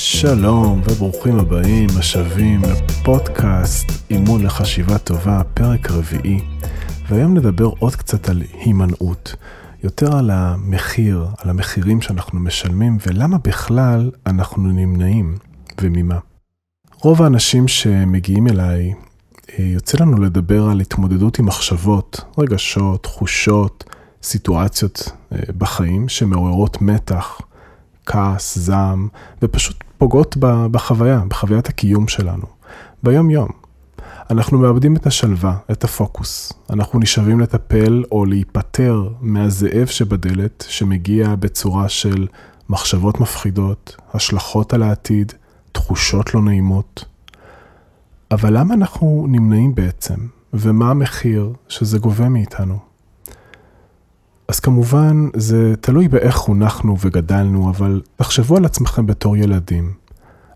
[0.00, 6.40] שלום וברוכים הבאים השבים לפודקאסט אימון לחשיבה טובה, פרק רביעי.
[7.08, 9.34] והיום נדבר עוד קצת על הימנעות,
[9.84, 15.38] יותר על המחיר, על המחירים שאנחנו משלמים ולמה בכלל אנחנו נמנעים
[15.80, 16.18] וממה.
[16.94, 18.94] רוב האנשים שמגיעים אליי,
[19.58, 23.84] אה, יוצא לנו לדבר על התמודדות עם מחשבות, רגשות, תחושות,
[24.22, 27.40] סיטואציות אה, בחיים שמעוררות מתח,
[28.06, 29.08] כעס, זעם,
[29.42, 30.36] ופשוט פוגעות
[30.70, 32.46] בחוויה, בחוויית הקיום שלנו,
[33.02, 33.48] ביום יום.
[34.30, 36.52] אנחנו מאבדים את השלווה, את הפוקוס.
[36.70, 42.26] אנחנו נשאבים לטפל או להיפטר מהזאב שבדלת, שמגיע בצורה של
[42.68, 45.32] מחשבות מפחידות, השלכות על העתיד,
[45.72, 47.04] תחושות לא נעימות.
[48.30, 50.16] אבל למה אנחנו נמנעים בעצם?
[50.52, 52.87] ומה המחיר שזה גובה מאיתנו?
[54.48, 59.92] אז כמובן, זה תלוי באיך חונכנו וגדלנו, אבל תחשבו על עצמכם בתור ילדים.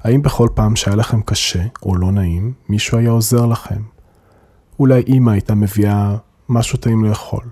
[0.01, 3.83] האם בכל פעם שהיה לכם קשה או לא נעים, מישהו היה עוזר לכם?
[4.79, 6.17] אולי אימא הייתה מביאה
[6.49, 7.45] משהו טעים לאכול.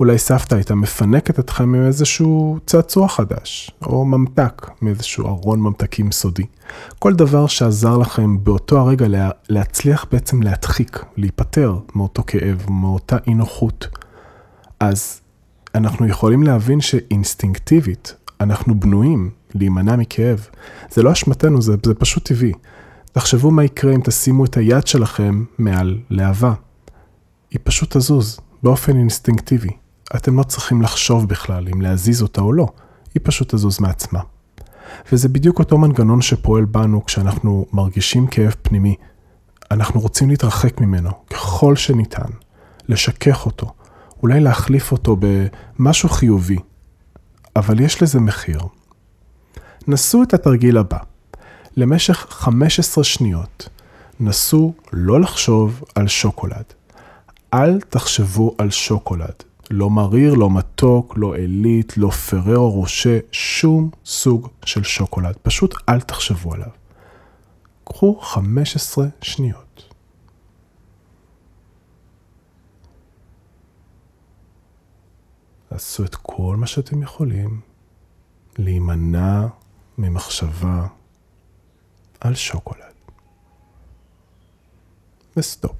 [0.00, 6.46] אולי סבתא הייתה מפנקת אתכם עם איזשהו צעצוע חדש, או ממתק מאיזשהו ארון ממתקים סודי.
[6.98, 13.34] כל דבר שעזר לכם באותו הרגע לה, להצליח בעצם להדחיק, להיפטר מאותו כאב, מאותה אי
[13.34, 13.88] נוחות.
[14.80, 15.20] אז
[15.76, 20.46] אנחנו יכולים להבין שאינסטינקטיבית אנחנו בנויים להימנע מכאב.
[20.90, 22.52] זה לא אשמתנו, זה, זה פשוט טבעי.
[23.12, 26.54] תחשבו מה יקרה אם תשימו את היד שלכם מעל להבה.
[27.50, 29.68] היא פשוט תזוז, באופן אינסטינקטיבי.
[30.16, 32.66] אתם לא צריכים לחשוב בכלל אם להזיז אותה או לא,
[33.14, 34.20] היא פשוט תזוז מעצמה.
[35.12, 38.94] וזה בדיוק אותו מנגנון שפועל בנו כשאנחנו מרגישים כאב פנימי.
[39.70, 42.30] אנחנו רוצים להתרחק ממנו ככל שניתן,
[42.88, 43.72] לשכך אותו,
[44.22, 46.58] אולי להחליף אותו במשהו חיובי,
[47.56, 48.60] אבל יש לזה מחיר.
[49.88, 50.98] נסו את התרגיל הבא.
[51.76, 53.68] למשך 15 שניות,
[54.20, 56.64] נסו לא לחשוב על שוקולד.
[57.54, 59.42] אל תחשבו על שוקולד.
[59.70, 65.34] לא מריר, לא מתוק, לא עילית, לא פררו רושה, שום סוג של שוקולד.
[65.42, 66.68] פשוט אל תחשבו עליו.
[67.84, 69.85] קחו 15 שניות.
[75.70, 77.60] עשו את כל מה שאתם יכולים
[78.58, 79.46] להימנע
[79.98, 80.86] ממחשבה
[82.20, 82.82] על שוקולד.
[85.36, 85.76] וסטופ.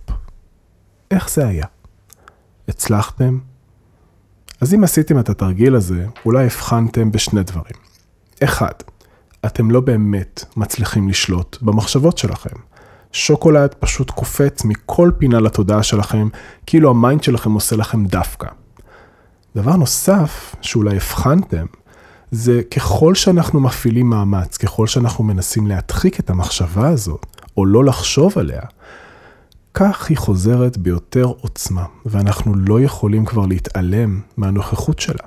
[1.11, 1.67] איך זה היה?
[2.69, 3.39] הצלחתם?
[4.61, 7.77] אז אם עשיתם את התרגיל הזה, אולי הבחנתם בשני דברים.
[8.45, 8.73] אחד,
[9.47, 12.57] אתם לא באמת מצליחים לשלוט במחשבות שלכם.
[13.13, 16.29] שוקולד פשוט קופץ מכל פינה לתודעה שלכם,
[16.67, 18.49] כאילו ה mind שלכם עושה לכם דווקא.
[19.57, 21.67] דבר נוסף שאולי הבחנתם,
[22.31, 28.39] זה ככל שאנחנו מפעילים מאמץ, ככל שאנחנו מנסים להדחיק את המחשבה הזאת, או לא לחשוב
[28.39, 28.61] עליה,
[29.75, 35.25] כך היא חוזרת ביותר עוצמה, ואנחנו לא יכולים כבר להתעלם מהנוכחות שלה.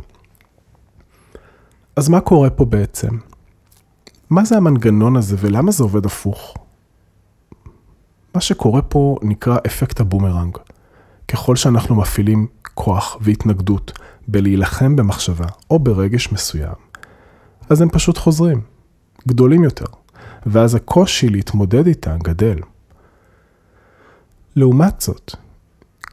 [1.96, 3.18] אז מה קורה פה בעצם?
[4.30, 6.54] מה זה המנגנון הזה ולמה זה עובד הפוך?
[8.36, 10.58] מה שקורה פה נקרא אפקט הבומרנג.
[11.28, 13.92] ככל שאנחנו מפעילים כוח והתנגדות
[14.32, 16.74] בלהילחם במחשבה או ברגש מסוים,
[17.70, 18.62] אז הם פשוט חוזרים,
[19.28, 19.86] גדולים יותר,
[20.46, 22.60] ואז הקושי להתמודד איתם גדל.
[24.56, 25.36] לעומת זאת,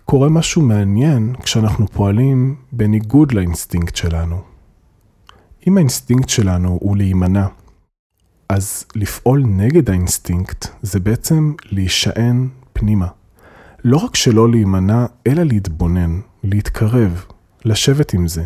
[0.05, 4.43] קורה משהו מעניין כשאנחנו פועלים בניגוד לאינסטינקט שלנו.
[5.67, 7.47] אם האינסטינקט שלנו הוא להימנע,
[8.49, 13.07] אז לפעול נגד האינסטינקט זה בעצם להישען פנימה.
[13.85, 17.25] לא רק שלא להימנע, אלא להתבונן, להתקרב,
[17.67, 18.45] לשבת עם זה,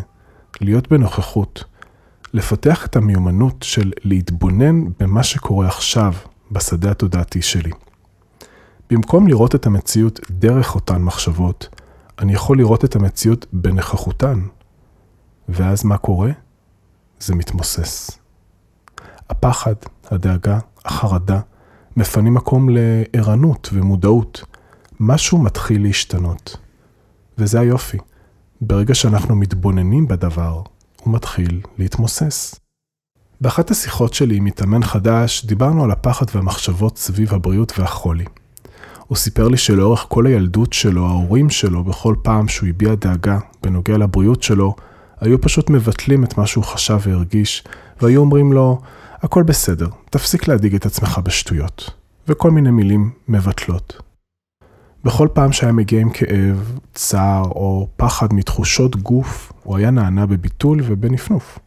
[0.61, 1.63] להיות בנוכחות,
[2.33, 6.13] לפתח את המיומנות של להתבונן במה שקורה עכשיו
[6.51, 7.71] בשדה התודעתי שלי.
[8.89, 11.69] במקום לראות את המציאות דרך אותן מחשבות,
[12.19, 14.41] אני יכול לראות את המציאות בנוכחותן.
[15.49, 16.31] ואז מה קורה?
[17.19, 18.19] זה מתמוסס.
[19.29, 19.75] הפחד,
[20.05, 21.39] הדאגה, החרדה,
[21.97, 24.43] מפנים מקום לערנות ומודעות.
[24.99, 26.57] משהו מתחיל להשתנות.
[27.37, 27.97] וזה היופי.
[28.63, 30.61] ברגע שאנחנו מתבוננים בדבר,
[31.03, 32.55] הוא מתחיל להתמוסס.
[33.41, 38.25] באחת השיחות שלי עם מתאמן חדש, דיברנו על הפחד והמחשבות סביב הבריאות והחולי.
[39.07, 43.97] הוא סיפר לי שלאורך כל הילדות שלו, ההורים שלו, בכל פעם שהוא הביע דאגה בנוגע
[43.97, 44.75] לבריאות שלו,
[45.19, 47.63] היו פשוט מבטלים את מה שהוא חשב והרגיש,
[48.01, 48.81] והיו אומרים לו,
[49.13, 51.89] הכל בסדר, תפסיק להדאיג את עצמך בשטויות.
[52.27, 54.10] וכל מיני מילים מבטלות.
[55.03, 60.79] בכל פעם שהיה מגיע עם כאב, צער או פחד מתחושות גוף, הוא היה נענה בביטול
[60.83, 61.59] ובנפנוף.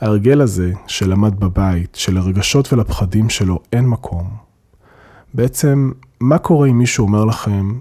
[0.00, 4.30] ההרגל הזה שלמד בבית, שלרגשות ולפחדים שלו אין מקום,
[5.34, 7.78] בעצם, מה קורה אם מישהו אומר לכם,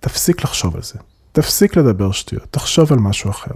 [0.00, 0.98] תפסיק לחשוב על זה,
[1.32, 3.54] תפסיק לדבר שטויות, תחשוב על משהו אחר.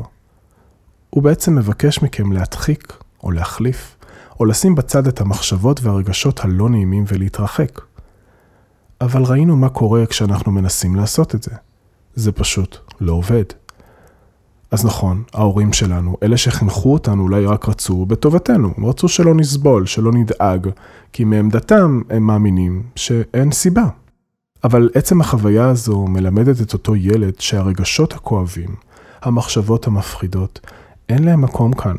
[1.11, 2.93] הוא בעצם מבקש מכם להדחיק
[3.23, 3.97] או להחליף,
[4.41, 7.81] או לשים בצד את המחשבות והרגשות הלא נעימים ולהתרחק.
[9.01, 11.51] אבל ראינו מה קורה כשאנחנו מנסים לעשות את זה.
[12.15, 13.45] זה פשוט לא עובד.
[14.71, 19.87] אז נכון, ההורים שלנו, אלה שחינכו אותנו אולי רק רצו בטובתנו, הם רצו שלא נסבול,
[19.87, 20.69] שלא נדאג,
[21.13, 23.85] כי מעמדתם הם מאמינים שאין סיבה.
[24.65, 28.77] אבל עצם החוויה הזו מלמדת את אותו ילד שהרגשות הכואבים,
[29.23, 30.61] המחשבות המפחידות,
[31.09, 31.97] אין להם מקום כאן.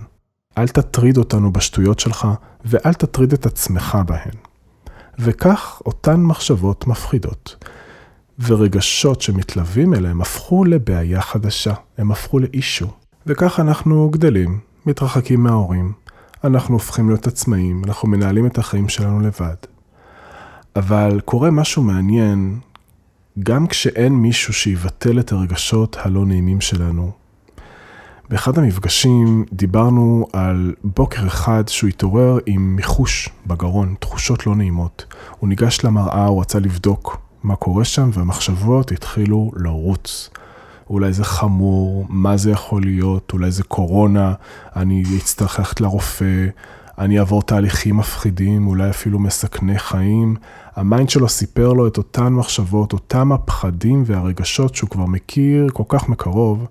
[0.58, 2.28] אל תטריד אותנו בשטויות שלך,
[2.66, 4.32] ואל תטריד את עצמך בהן.
[5.20, 7.66] וכך אותן מחשבות מפחידות.
[8.40, 12.88] ורגשות שמתלווים אליהם הפכו לבעיה חדשה, הם הפכו לאישו.
[13.26, 15.94] וכך אנחנו גדלים, מתרחקים מההורים,
[16.44, 19.56] אנחנו הופכים להיות עצמאים, אנחנו מנהלים את החיים שלנו לבד.
[20.76, 22.60] אבל קורה משהו מעניין,
[23.40, 27.12] גם כשאין מישהו שיבטל את הרגשות הלא נעימים שלנו.
[28.30, 35.06] באחד המפגשים דיברנו על בוקר אחד שהוא התעורר עם מיחוש בגרון, תחושות לא נעימות.
[35.40, 40.30] הוא ניגש למראה, הוא רצה לבדוק מה קורה שם, והמחשבות התחילו לרוץ.
[40.90, 44.34] אולי זה חמור, מה זה יכול להיות, אולי זה קורונה,
[44.76, 46.48] אני אצטרך ללכת לרופא,
[46.98, 50.36] אני אעבור תהליכים מפחידים, אולי אפילו מסכני חיים.
[50.76, 55.84] ה mind שלו סיפר לו את אותן מחשבות, אותם הפחדים והרגשות שהוא כבר מכיר כל
[55.88, 56.68] כך מקרוב,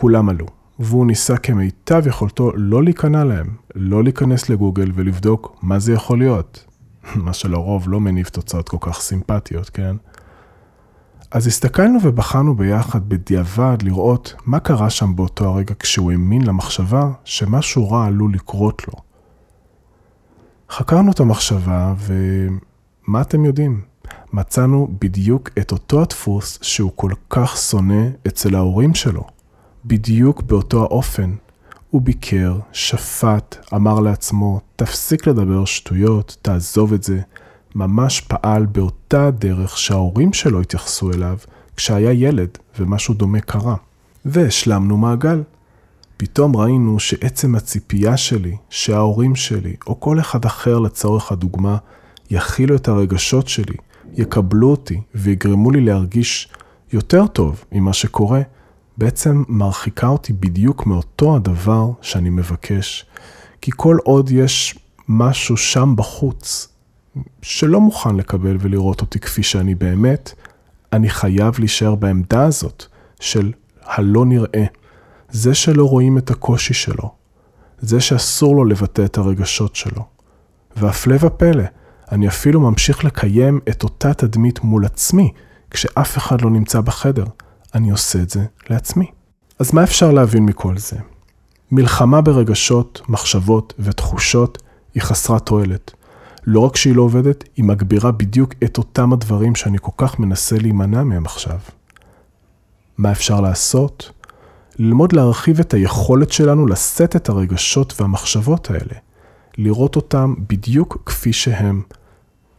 [0.00, 0.46] כולם עלו.
[0.78, 6.64] והוא ניסה כמיטב יכולתו לא להיכנע להם, לא להיכנס לגוגל ולבדוק מה זה יכול להיות.
[7.24, 9.96] מה שלרוב לא מניב תוצאות כל כך סימפטיות, כן?
[11.30, 17.90] אז הסתכלנו ובחנו ביחד בדיעבד לראות מה קרה שם באותו הרגע כשהוא האמין למחשבה שמשהו
[17.90, 18.94] רע עלול לקרות לו.
[20.70, 23.80] חקרנו את המחשבה ומה אתם יודעים?
[24.32, 29.37] מצאנו בדיוק את אותו הדפוס שהוא כל כך שונא אצל ההורים שלו.
[29.84, 31.34] בדיוק באותו האופן.
[31.90, 37.20] הוא ביקר, שפט, אמר לעצמו, תפסיק לדבר שטויות, תעזוב את זה.
[37.74, 41.36] ממש פעל באותה דרך שההורים שלו התייחסו אליו
[41.76, 42.48] כשהיה ילד
[42.78, 43.76] ומשהו דומה קרה.
[44.24, 45.42] והשלמנו מעגל.
[46.16, 51.76] פתאום ראינו שעצם הציפייה שלי, שההורים שלי, או כל אחד אחר לצורך הדוגמה,
[52.30, 53.76] יכילו את הרגשות שלי,
[54.14, 56.48] יקבלו אותי ויגרמו לי להרגיש
[56.92, 58.40] יותר טוב ממה שקורה,
[58.98, 63.06] בעצם מרחיקה אותי בדיוק מאותו הדבר שאני מבקש.
[63.60, 64.78] כי כל עוד יש
[65.08, 66.68] משהו שם בחוץ
[67.42, 70.32] שלא מוכן לקבל ולראות אותי כפי שאני באמת,
[70.92, 72.84] אני חייב להישאר בעמדה הזאת
[73.20, 73.52] של
[73.84, 74.64] הלא נראה.
[75.30, 77.12] זה שלא רואים את הקושי שלו.
[77.78, 80.04] זה שאסור לו לבטא את הרגשות שלו.
[80.76, 81.64] והפלא ופלא,
[82.12, 85.32] אני אפילו ממשיך לקיים את אותה תדמית מול עצמי,
[85.70, 87.24] כשאף אחד לא נמצא בחדר.
[87.74, 89.10] אני עושה את זה לעצמי.
[89.58, 90.96] אז מה אפשר להבין מכל זה?
[91.70, 94.62] מלחמה ברגשות, מחשבות ותחושות
[94.94, 95.94] היא חסרת תועלת.
[96.46, 100.56] לא רק שהיא לא עובדת, היא מגבירה בדיוק את אותם הדברים שאני כל כך מנסה
[100.58, 101.58] להימנע מהם עכשיו.
[102.98, 104.10] מה אפשר לעשות?
[104.78, 108.94] ללמוד להרחיב את היכולת שלנו לשאת את הרגשות והמחשבות האלה,
[109.58, 111.82] לראות אותם בדיוק כפי שהם,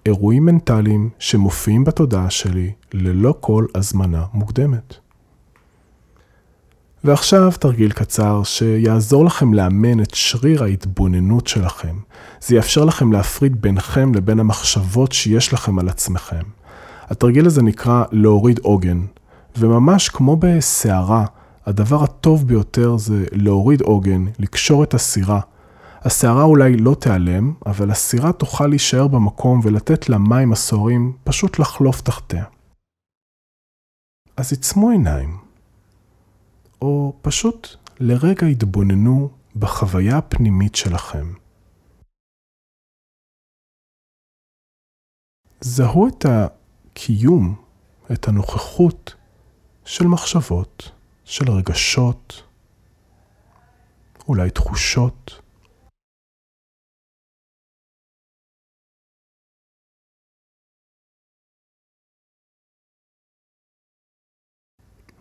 [0.10, 4.96] אירועים מנטליים שמופיעים בתודעה שלי ללא כל הזמנה מוקדמת.
[7.04, 11.96] ועכשיו תרגיל קצר שיעזור לכם לאמן את שריר ההתבוננות שלכם.
[12.42, 16.44] זה יאפשר לכם להפריד בינכם לבין המחשבות שיש לכם על עצמכם.
[17.10, 19.02] התרגיל הזה נקרא להוריד עוגן,
[19.58, 21.26] וממש כמו בסערה,
[21.66, 25.40] הדבר הטוב ביותר זה להוריד עוגן, לקשור את הסירה.
[26.02, 32.46] הסערה אולי לא תיעלם, אבל הסירה תוכל להישאר במקום ולתת למים הסוערים פשוט לחלוף תחתיה.
[34.38, 35.38] אז עצמו עיניים,
[36.82, 37.68] או פשוט
[38.00, 41.34] לרגע התבוננו בחוויה הפנימית שלכם.
[45.62, 47.56] זהו את הקיום,
[48.14, 49.16] את הנוכחות
[49.86, 50.92] של מחשבות,
[51.26, 52.44] של רגשות,
[54.28, 55.49] אולי תחושות.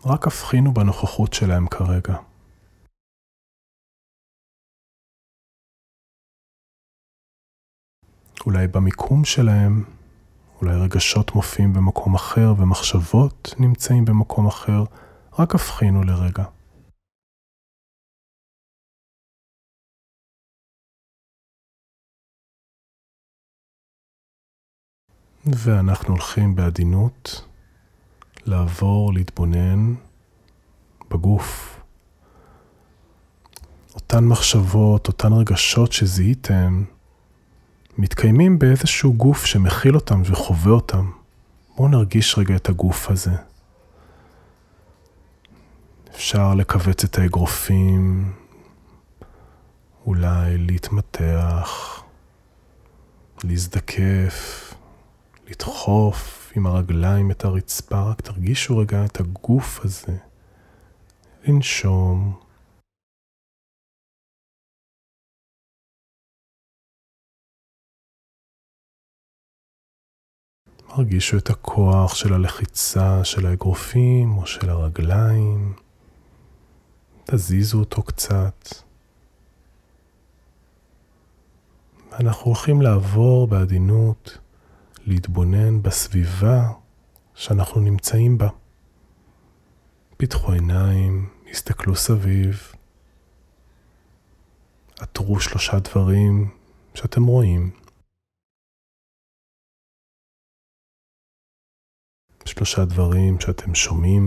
[0.06, 2.16] רק הבחינו בנוכחות שלהם כרגע.
[8.46, 9.84] אולי במיקום שלהם,
[10.60, 14.84] אולי רגשות מופיעים במקום אחר ומחשבות נמצאים במקום אחר,
[15.38, 16.44] רק הבחינו לרגע.
[25.46, 27.47] ואנחנו הולכים בעדינות
[28.48, 29.94] לעבור, להתבונן
[31.10, 31.80] בגוף.
[33.94, 36.84] אותן מחשבות, אותן רגשות שזיהיתם,
[37.98, 41.10] מתקיימים באיזשהו גוף שמכיל אותם וחווה אותם.
[41.76, 43.36] בואו נרגיש רגע את הגוף הזה.
[46.10, 48.32] אפשר לכווץ את האגרופים,
[50.06, 52.02] אולי להתמתח,
[53.44, 54.74] להזדקף,
[55.48, 60.16] לדחוף עם הרגליים את הרצפה, רק תרגישו רגע את הגוף הזה.
[61.44, 62.40] לנשום.
[70.88, 75.74] הרגישו את הכוח של הלחיצה של האגרופים או של הרגליים.
[77.24, 78.68] תזיזו אותו קצת.
[82.12, 84.38] אנחנו הולכים לעבור בעדינות,
[85.08, 86.60] להתבונן בסביבה
[87.34, 88.48] שאנחנו נמצאים בה.
[90.16, 92.72] פיתחו עיניים, הסתכלו סביב,
[95.00, 96.56] עטרו שלושה דברים
[96.94, 97.70] שאתם רואים.
[102.44, 104.26] שלושה דברים שאתם שומעים.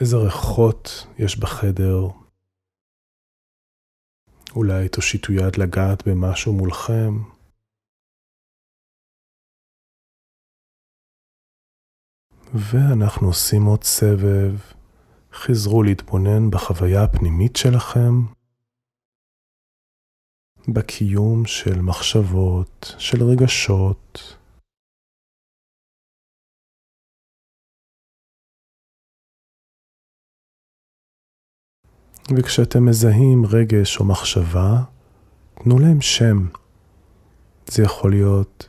[0.00, 0.88] איזה ריחות
[1.18, 2.23] יש בחדר.
[4.56, 7.12] אולי תושיטו יד לגעת במשהו מולכם.
[12.54, 14.56] ואנחנו עושים עוד סבב.
[15.32, 18.12] חזרו להתבונן בחוויה הפנימית שלכם.
[20.68, 24.36] בקיום של מחשבות, של רגשות.
[32.30, 34.82] וכשאתם מזהים רגש או מחשבה,
[35.54, 36.46] תנו להם שם.
[37.66, 38.68] זה יכול להיות,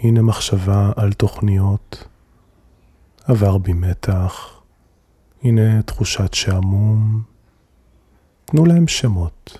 [0.00, 2.08] הנה מחשבה על תוכניות,
[3.24, 4.60] עבר בי מתח,
[5.42, 7.22] הנה תחושת שעמום.
[8.44, 9.58] תנו להם שמות.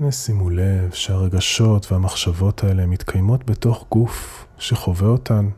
[0.00, 5.48] ושימו לב שהרגשות והמחשבות האלה מתקיימות בתוך גוף שחווה אותן.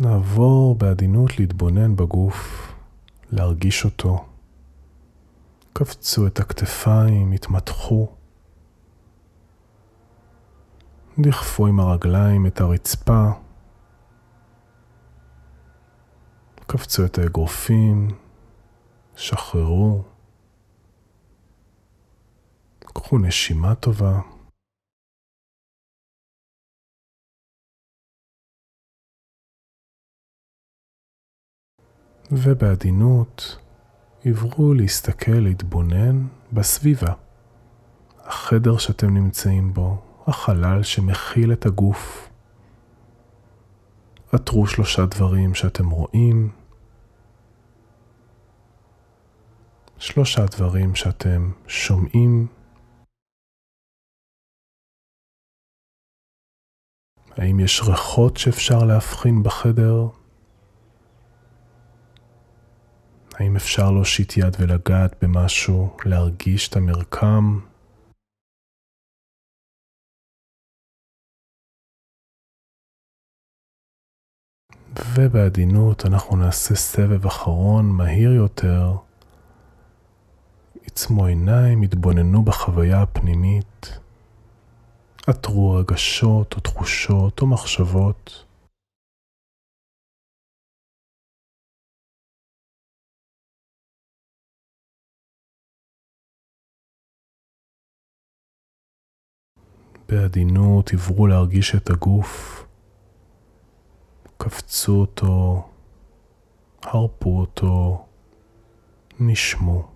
[0.00, 2.72] נעבור בעדינות להתבונן בגוף,
[3.30, 4.24] להרגיש אותו.
[5.72, 8.08] קפצו את הכתפיים, התמתחו.
[11.18, 13.30] דחפו עם הרגליים את הרצפה.
[16.66, 18.08] קפצו את האגרופים,
[19.16, 20.02] שחררו.
[22.78, 24.20] קחו נשימה טובה.
[32.32, 33.58] ובעדינות
[34.24, 37.14] עברו להסתכל, להתבונן בסביבה.
[38.24, 42.28] החדר שאתם נמצאים בו, החלל שמכיל את הגוף.
[44.32, 46.52] עטרו שלושה דברים שאתם רואים.
[49.98, 52.46] שלושה דברים שאתם שומעים.
[57.36, 60.19] האם יש ריחות שאפשר להבחין בחדר?
[63.40, 67.58] האם אפשר להושיט יד ולגעת במשהו, להרגיש את המרקם?
[75.14, 78.96] ובעדינות אנחנו נעשה סבב אחרון מהיר יותר.
[80.86, 83.98] עצמו עיניים, התבוננו בחוויה הפנימית.
[85.26, 88.49] עטרו רגשות או תחושות או מחשבות.
[100.10, 102.64] בעדינות עברו להרגיש את הגוף,
[104.38, 105.68] קפצו אותו,
[106.82, 108.06] הרפו אותו,
[109.20, 109.88] נשמו.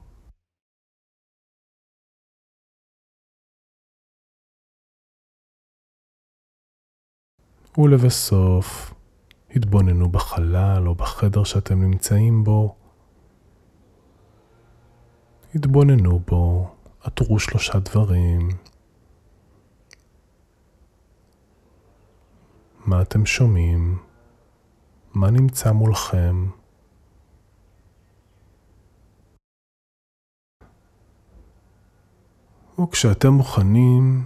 [7.78, 8.94] ולבסוף,
[9.50, 12.76] התבוננו בחלל או בחדר שאתם נמצאים בו.
[15.54, 18.73] התבוננו בו, עטרו שלושה דברים.
[22.86, 23.98] מה אתם שומעים?
[25.14, 26.46] מה נמצא מולכם?
[32.82, 34.24] וכשאתם מוכנים,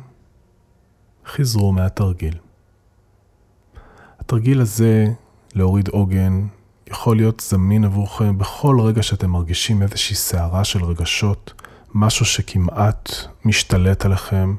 [1.26, 2.34] חזרו מהתרגיל.
[4.18, 5.06] התרגיל הזה,
[5.54, 6.46] להוריד עוגן,
[6.86, 11.62] יכול להיות זמין עבורכם בכל רגע שאתם מרגישים איזושהי סערה של רגשות,
[11.94, 13.10] משהו שכמעט
[13.44, 14.56] משתלט עליכם.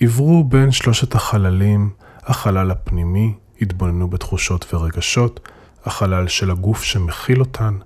[0.00, 1.90] עברו בין שלושת החללים,
[2.26, 5.48] החלל הפנימי, התבוננו בתחושות ורגשות,
[5.84, 7.78] החלל של הגוף שמכיל אותן,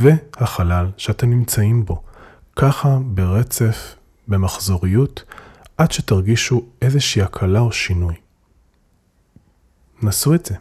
[0.00, 2.02] והחלל שאתם נמצאים בו.
[2.56, 3.94] ככה ברצף,
[4.28, 5.24] במחזוריות,
[5.78, 8.14] עד שתרגישו איזושהי הקלה או שינוי.
[10.02, 10.54] נסו את זה.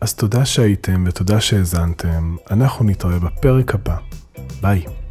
[0.00, 3.96] אז תודה שהייתם ותודה שהאזנתם, אנחנו נתראה בפרק הבא.
[4.60, 5.03] ביי.